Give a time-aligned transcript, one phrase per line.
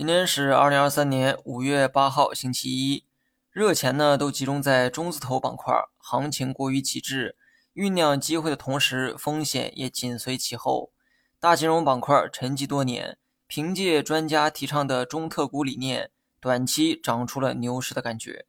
[0.00, 3.04] 今天是二零二三年五月八号，星期一。
[3.50, 7.36] 热钱呢都集中在中字头板块，行情过于极致，
[7.74, 10.90] 酝酿机会的同时，风险也紧随其后。
[11.38, 16.10] 大金融板块沉寂多年，凭借专家提倡的中特股理念，
[16.40, 18.46] 短期涨出了牛市的感觉。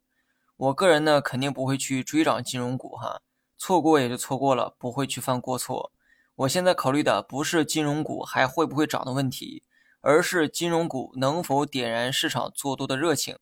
[0.56, 3.20] 我个人呢肯定不会去追涨金融股哈，
[3.58, 5.92] 错过也就错过了，不会去犯过错。
[6.34, 9.62] 我现在考虑的不是金融股还会不会涨的问题，
[10.02, 13.38] 而是金融股能否点燃市场做多的热情。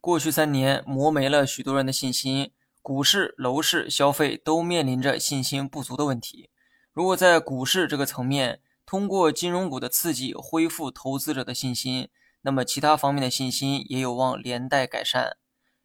[0.00, 6.48] 过去三年磨没了许多人的信心，股市、楼市、消费都面临着信心不足的问题。
[6.92, 12.08] 如果在股市这个层面通过金融股的刺激恢复投资者的信心，
[12.42, 15.36] 那么其他方面的信心也有望连带改善。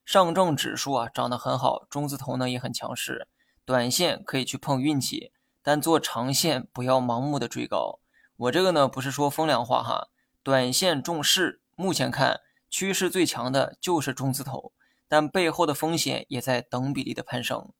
[0.06, 3.28] 上证指数啊涨得很好，中字头呢也很强势，
[3.66, 5.32] 短线可以去碰运气，
[5.64, 8.00] 但做长线不要盲目的追高。
[8.38, 10.10] 我这个呢不是说风凉话哈，
[10.44, 12.42] 短线重势，目前看。
[12.74, 14.72] 趋势最强的就是中字头，
[15.10, 17.74] 但背后的风险也在等比例的攀升。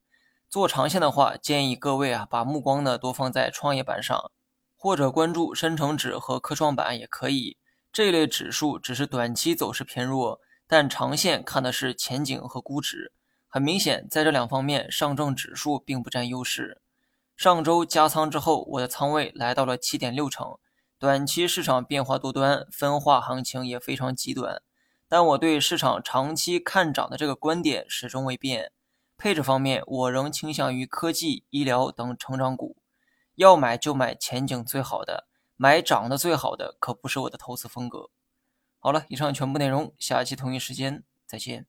[0.50, 4.30] 做长线的话，建议各位啊，把目光呢多放在创业板上，
[4.76, 7.56] 或者关注深成指和科创板也可以。
[7.94, 13.14] 这类指数只是短期走势偏弱，但长线看的是前景和估值。
[13.48, 16.82] 很明显，在这两方面，上证指数并不占优势。
[17.38, 20.58] 上周加仓之后，我的仓位来到了七点六成。
[21.02, 24.62] 短期市场变化多端，分化行情也非常极端。
[25.08, 28.72] 但我对市场长期看涨的这个观点始终未变。
[29.18, 32.78] 配置方面，我仍倾向于科技、医疗等成长股。
[33.34, 38.12] 要买就买前景最好的，买涨的最好的可不是我的投资风格。
[38.78, 41.66] 好了，以上全部内容，下期同一时间再见。